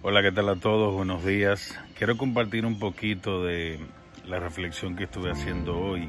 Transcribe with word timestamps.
Hola, 0.00 0.22
¿qué 0.22 0.30
tal 0.30 0.48
a 0.48 0.54
todos? 0.54 0.94
Buenos 0.94 1.24
días. 1.24 1.76
Quiero 1.96 2.16
compartir 2.16 2.64
un 2.64 2.78
poquito 2.78 3.42
de 3.42 3.80
la 4.28 4.38
reflexión 4.38 4.94
que 4.94 5.04
estuve 5.04 5.32
haciendo 5.32 5.76
hoy 5.76 6.08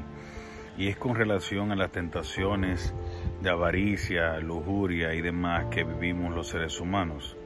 y 0.78 0.86
es 0.86 0.96
con 0.96 1.16
relación 1.16 1.72
a 1.72 1.76
las 1.76 1.90
tentaciones 1.90 2.94
de 3.42 3.50
avaricia, 3.50 4.38
lujuria 4.38 5.12
y 5.14 5.22
demás 5.22 5.66
que 5.72 5.82
vivimos 5.82 6.32
los 6.32 6.46
seres 6.46 6.78
humanos. 6.78 7.36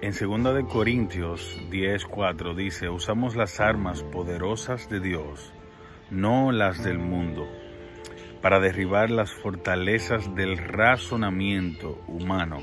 En 0.00 0.14
2 0.14 0.54
de 0.54 0.64
Corintios 0.64 1.60
10:4 1.68 2.54
dice, 2.54 2.88
"Usamos 2.88 3.36
las 3.36 3.60
armas 3.60 4.02
poderosas 4.04 4.88
de 4.88 5.00
Dios, 5.00 5.52
no 6.10 6.50
las 6.50 6.82
del 6.82 6.98
mundo, 6.98 7.46
para 8.40 8.58
derribar 8.58 9.10
las 9.10 9.30
fortalezas 9.30 10.34
del 10.34 10.56
razonamiento 10.56 12.02
humano 12.08 12.62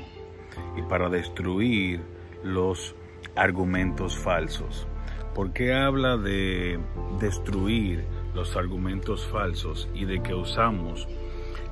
y 0.76 0.82
para 0.82 1.08
destruir 1.08 2.18
los 2.42 2.94
argumentos 3.36 4.16
falsos. 4.18 4.86
¿Por 5.34 5.52
qué 5.52 5.74
habla 5.74 6.16
de 6.16 6.78
destruir 7.20 8.04
los 8.34 8.56
argumentos 8.56 9.26
falsos 9.26 9.88
y 9.94 10.04
de 10.04 10.22
que 10.22 10.34
usamos 10.34 11.08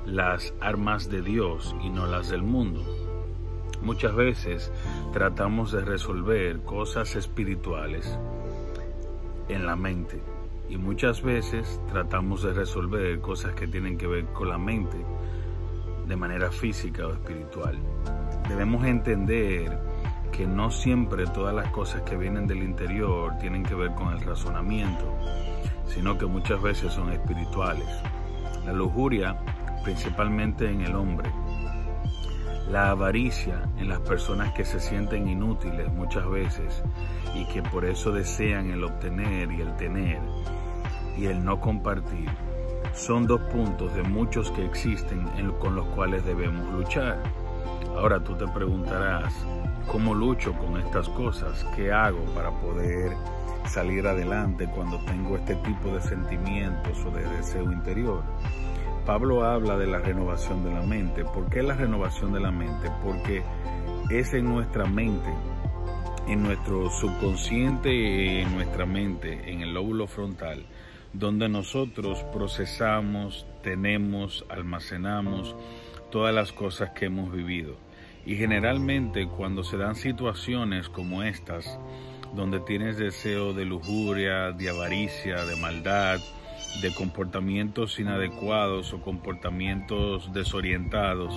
las 0.05 0.53
armas 0.61 1.09
de 1.09 1.21
Dios 1.21 1.75
y 1.81 1.89
no 1.89 2.07
las 2.07 2.29
del 2.29 2.43
mundo? 2.43 2.83
Muchas 3.81 4.15
veces 4.15 4.71
tratamos 5.13 5.71
de 5.71 5.81
resolver 5.81 6.61
cosas 6.61 7.15
espirituales 7.15 8.17
en 9.47 9.65
la 9.65 9.75
mente 9.75 10.21
y 10.69 10.77
muchas 10.77 11.21
veces 11.21 11.81
tratamos 11.89 12.43
de 12.43 12.53
resolver 12.53 13.19
cosas 13.19 13.53
que 13.53 13.67
tienen 13.67 13.97
que 13.97 14.07
ver 14.07 14.25
con 14.25 14.49
la 14.49 14.57
mente 14.57 14.97
de 16.07 16.15
manera 16.15 16.51
física 16.51 17.07
o 17.07 17.13
espiritual. 17.13 17.77
Debemos 18.47 18.85
entender 18.85 19.88
que 20.31 20.47
no 20.47 20.71
siempre 20.71 21.25
todas 21.27 21.53
las 21.53 21.69
cosas 21.71 22.01
que 22.03 22.15
vienen 22.15 22.47
del 22.47 22.63
interior 22.63 23.37
tienen 23.39 23.63
que 23.63 23.75
ver 23.75 23.93
con 23.95 24.13
el 24.13 24.21
razonamiento, 24.21 25.05
sino 25.87 26.17
que 26.17 26.25
muchas 26.25 26.61
veces 26.61 26.93
son 26.93 27.11
espirituales. 27.11 27.87
La 28.65 28.73
lujuria, 28.73 29.37
principalmente 29.83 30.69
en 30.69 30.81
el 30.81 30.95
hombre. 30.95 31.31
La 32.69 32.91
avaricia 32.91 33.63
en 33.77 33.89
las 33.89 33.99
personas 33.99 34.53
que 34.53 34.63
se 34.63 34.79
sienten 34.79 35.27
inútiles 35.27 35.91
muchas 35.91 36.29
veces 36.29 36.83
y 37.35 37.45
que 37.47 37.63
por 37.63 37.85
eso 37.85 38.11
desean 38.11 38.69
el 38.69 38.83
obtener 38.83 39.51
y 39.51 39.61
el 39.61 39.75
tener 39.75 40.19
y 41.17 41.25
el 41.25 41.43
no 41.43 41.59
compartir, 41.59 42.29
son 42.93 43.27
dos 43.27 43.41
puntos 43.51 43.93
de 43.93 44.03
muchos 44.03 44.51
que 44.51 44.65
existen 44.65 45.27
con 45.59 45.75
los 45.75 45.85
cuales 45.87 46.25
debemos 46.25 46.71
luchar. 46.73 47.21
Ahora 47.95 48.23
tú 48.23 48.35
te 48.35 48.47
preguntarás, 48.47 49.33
¿cómo 49.91 50.13
lucho 50.13 50.53
con 50.53 50.77
estas 50.77 51.09
cosas? 51.09 51.65
¿Qué 51.75 51.91
hago 51.91 52.23
para 52.35 52.51
poder 52.51 53.13
salir 53.67 54.07
adelante 54.07 54.67
cuando 54.73 55.03
tengo 55.05 55.35
este 55.35 55.55
tipo 55.55 55.93
de 55.93 56.01
sentimientos 56.01 56.97
o 57.05 57.11
de 57.11 57.23
deseo 57.37 57.71
interior? 57.71 58.23
Pablo 59.05 59.43
habla 59.43 59.77
de 59.77 59.87
la 59.87 59.99
renovación 59.99 60.63
de 60.63 60.71
la 60.71 60.81
mente. 60.81 61.25
¿Por 61.25 61.49
qué 61.49 61.63
la 61.63 61.73
renovación 61.73 62.31
de 62.31 62.39
la 62.39 62.51
mente? 62.51 62.91
Porque 63.03 63.43
es 64.09 64.33
en 64.33 64.45
nuestra 64.45 64.85
mente, 64.85 65.33
en 66.27 66.43
nuestro 66.43 66.89
subconsciente, 66.91 68.41
en 68.41 68.53
nuestra 68.53 68.85
mente, 68.85 69.51
en 69.51 69.61
el 69.61 69.73
lóbulo 69.73 70.07
frontal, 70.07 70.65
donde 71.13 71.49
nosotros 71.49 72.23
procesamos, 72.31 73.45
tenemos, 73.63 74.45
almacenamos 74.49 75.55
todas 76.11 76.33
las 76.33 76.51
cosas 76.51 76.91
que 76.91 77.05
hemos 77.05 77.31
vivido. 77.31 77.75
Y 78.25 78.35
generalmente 78.35 79.27
cuando 79.27 79.63
se 79.63 79.77
dan 79.77 79.95
situaciones 79.95 80.89
como 80.89 81.23
estas, 81.23 81.79
donde 82.35 82.59
tienes 82.59 82.97
deseo 82.97 83.53
de 83.53 83.65
lujuria, 83.65 84.51
de 84.51 84.69
avaricia, 84.69 85.45
de 85.45 85.55
maldad, 85.55 86.19
de 86.81 86.93
comportamientos 86.93 87.99
inadecuados 87.99 88.93
o 88.93 89.01
comportamientos 89.01 90.31
desorientados, 90.33 91.33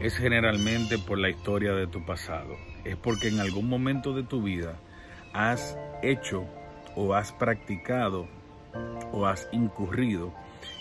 es 0.00 0.16
generalmente 0.16 0.98
por 0.98 1.18
la 1.18 1.30
historia 1.30 1.72
de 1.72 1.86
tu 1.86 2.04
pasado. 2.04 2.56
Es 2.84 2.96
porque 2.96 3.28
en 3.28 3.40
algún 3.40 3.68
momento 3.68 4.14
de 4.14 4.22
tu 4.22 4.42
vida 4.42 4.80
has 5.32 5.76
hecho 6.02 6.46
o 6.96 7.14
has 7.14 7.32
practicado 7.32 8.28
o 9.12 9.26
has 9.26 9.48
incurrido 9.52 10.32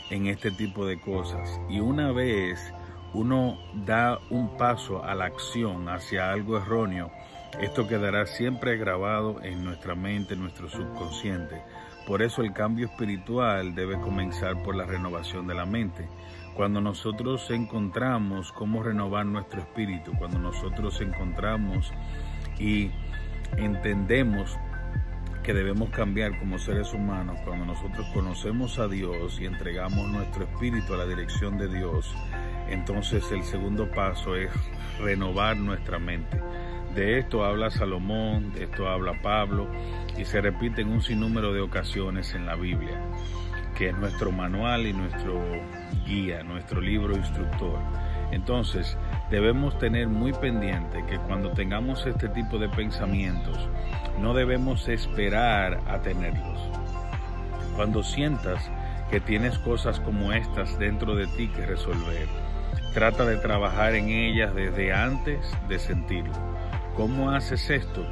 en 0.09 0.28
este 0.28 0.52
tipo 0.52 0.85
de 0.85 1.00
cosas. 1.00 1.59
Y 1.69 1.80
una 1.80 2.12
vez 2.12 2.74
uno 3.13 3.58
da 3.85 4.19
un 4.30 4.58
paso 4.58 5.03
a 5.03 5.16
la 5.16 5.25
acción 5.25 5.90
hacia 5.90 6.31
algo 6.31 6.58
erróneo, 6.58 7.12
esto 7.59 7.88
quedará 7.88 8.25
siempre 8.25 8.78
grabado 8.78 9.41
en 9.41 9.63
nuestra 9.63 9.96
mente, 9.96 10.34
en 10.34 10.41
nuestro 10.41 10.69
subconsciente. 10.69 11.62
Por 12.06 12.22
eso 12.22 12.41
el 12.41 12.53
cambio 12.53 12.85
espiritual 12.85 13.75
debe 13.75 14.00
comenzar 14.00 14.62
por 14.64 14.75
la 14.75 14.85
renovación 14.85 15.47
de 15.47 15.56
la 15.56 15.66
mente. 15.66 16.08
Cuando 16.56 16.79
nosotros 16.81 17.50
encontramos 17.52 18.52
cómo 18.52 18.81
renovar 18.81 19.25
nuestro 19.25 19.59
espíritu, 19.62 20.14
cuando 20.18 20.40
nosotros 20.40 21.02
encontramos 21.02 21.91
y 22.59 22.91
entendemos 23.58 24.58
que 25.47 25.53
debemos 25.53 25.90
cambiar 25.91 26.38
como 26.40 26.59
seres 26.59 26.94
humanos, 26.94 27.40
cuando 27.46 27.63
nosotros 27.63 28.06
conocemos 28.13 28.80
a 28.80 28.90
Dios 28.90 29.40
y 29.40 29.46
entregamos 29.46 30.09
nuestro 30.09 30.44
espíritu 30.44 30.94
a 30.94 30.97
la 30.97 31.06
dirección 31.06 31.58
de 31.58 31.69
Dios, 31.69 32.13
entonces 32.68 33.31
el 33.31 33.44
segundo 33.44 33.90
paso 33.90 34.35
es 34.35 34.52
renovar 35.00 35.56
nuestra 35.56 36.00
mente. 36.00 36.41
De 36.94 37.19
esto 37.19 37.46
habla 37.46 37.69
Salomón, 37.69 38.52
de 38.52 38.66
esto 38.66 38.90
habla 38.90 39.22
Pablo 39.22 39.69
y 40.18 40.25
se 40.25 40.41
repite 40.41 40.81
en 40.81 40.90
un 40.90 41.02
sinnúmero 41.02 41.53
de 41.53 41.62
ocasiones 41.62 42.34
en 42.34 42.46
la 42.46 42.56
Biblia, 42.56 43.00
que 43.74 43.88
es 43.88 43.97
nuestro 43.97 44.34
manual 44.34 44.85
y 44.85 44.91
nuestro 44.91 45.41
guía, 46.06 46.44
nuestro 46.44 46.81
libro 46.81 47.16
instructor. 47.16 47.79
Entonces, 48.31 48.97
debemos 49.30 49.78
tener 49.80 50.08
muy 50.08 50.34
pendiente 50.34 51.04
que 51.08 51.18
cuando 51.20 51.52
tengamos 51.52 52.06
este 52.06 52.30
tipo 52.30 52.58
de 52.58 52.70
pensamientos, 52.70 53.58
no 54.20 54.34
debemos 54.34 54.88
esperar 54.88 55.80
a 55.88 56.00
tenerlos. 56.02 56.60
Cuando 57.76 58.04
sientas 58.04 58.70
que 59.12 59.20
tienes 59.20 59.58
cosas 59.60 60.00
como 60.00 60.34
estas 60.34 60.78
dentro 60.80 61.16
de 61.16 61.28
ti 61.28 61.48
que 61.50 61.66
resolver, 61.66 62.28
Trata 62.98 63.26
de 63.26 63.38
trabajar 63.38 63.94
en 63.94 64.10
ellas 64.10 64.56
desde 64.56 64.92
antes 64.92 65.40
de 65.70 65.78
sentirlo. 65.78 66.34
¿Cómo 66.96 67.30
haces 67.30 67.70
esto? 67.70 68.04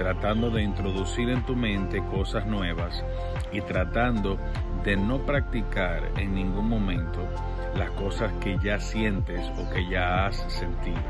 Tratando 0.00 0.48
de 0.48 0.62
introducir 0.62 1.28
en 1.28 1.44
tu 1.44 1.54
mente 1.54 2.02
cosas 2.10 2.46
nuevas 2.46 3.04
y 3.52 3.60
tratando 3.60 4.38
de 4.82 4.96
no 4.96 5.18
practicar 5.26 6.10
en 6.16 6.34
ningún 6.34 6.70
momento 6.70 7.20
las 7.76 7.90
cosas 7.90 8.32
que 8.40 8.56
ya 8.64 8.80
sientes 8.80 9.42
o 9.58 9.70
que 9.74 9.86
ya 9.90 10.24
has 10.24 10.36
sentido. 10.50 11.02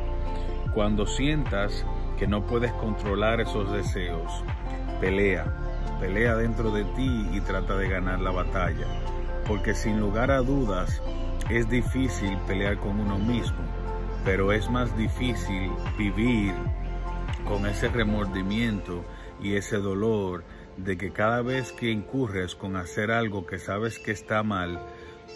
Cuando 0.74 1.06
sientas 1.06 1.86
que 2.18 2.26
no 2.26 2.44
puedes 2.44 2.72
controlar 2.72 3.40
esos 3.40 3.70
deseos, 3.70 4.42
pelea, 5.00 5.46
pelea 6.00 6.34
dentro 6.34 6.72
de 6.72 6.82
ti 6.82 7.28
y 7.32 7.40
trata 7.42 7.76
de 7.76 7.88
ganar 7.88 8.18
la 8.18 8.32
batalla. 8.32 8.88
Porque 9.46 9.72
sin 9.72 10.00
lugar 10.00 10.32
a 10.32 10.38
dudas, 10.38 11.00
es 11.48 11.70
difícil 11.70 12.36
pelear 12.48 12.76
con 12.78 12.98
uno 12.98 13.20
mismo, 13.20 13.62
pero 14.24 14.50
es 14.50 14.68
más 14.68 14.96
difícil 14.96 15.70
vivir 15.96 16.54
con 17.46 17.66
ese 17.66 17.88
remordimiento 17.88 19.04
y 19.42 19.54
ese 19.54 19.76
dolor 19.78 20.44
de 20.76 20.96
que 20.96 21.12
cada 21.12 21.42
vez 21.42 21.72
que 21.72 21.90
incurres 21.90 22.54
con 22.54 22.76
hacer 22.76 23.10
algo 23.10 23.46
que 23.46 23.58
sabes 23.58 23.98
que 23.98 24.12
está 24.12 24.42
mal, 24.42 24.80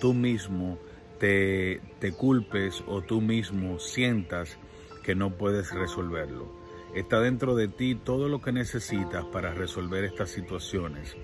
tú 0.01 0.15
mismo 0.15 0.79
te, 1.19 1.81
te 1.99 2.13
culpes 2.13 2.83
o 2.87 3.03
tú 3.03 3.21
mismo 3.21 3.79
sientas 3.79 4.59
que 5.03 5.15
no 5.15 5.37
puedes 5.37 5.73
resolverlo. 5.73 6.53
Está 6.95 7.21
dentro 7.21 7.55
de 7.55 7.69
ti 7.69 7.95
todo 7.95 8.29
lo 8.29 8.41
que 8.41 8.53
necesitas 8.53 9.25
para 9.27 9.53
resolver 9.53 10.05
estas 10.05 10.31
situaciones 10.31 11.17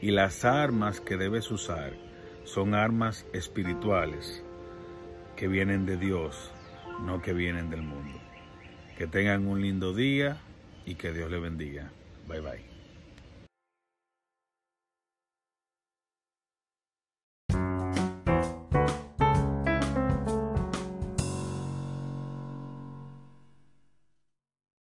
y 0.00 0.10
las 0.10 0.44
armas 0.44 1.00
que 1.00 1.16
debes 1.16 1.50
usar 1.50 1.92
son 2.44 2.74
armas 2.74 3.26
espirituales 3.32 4.42
que 5.36 5.48
vienen 5.48 5.86
de 5.86 5.96
Dios, 5.96 6.50
no 7.04 7.20
que 7.20 7.32
vienen 7.32 7.70
del 7.70 7.82
mundo. 7.82 8.27
Que 8.98 9.06
tengan 9.06 9.46
un 9.46 9.62
lindo 9.62 9.94
día 9.94 10.38
y 10.84 10.96
que 10.96 11.12
Dios 11.12 11.30
le 11.30 11.38
bendiga. 11.38 11.92
Bye 12.26 12.40
bye. 12.40 12.67